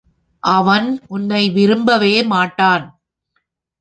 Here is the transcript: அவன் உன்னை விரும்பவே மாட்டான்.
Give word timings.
அவன் 0.43 0.87
உன்னை 1.07 1.49
விரும்பவே 1.49 2.23
மாட்டான். 2.23 2.85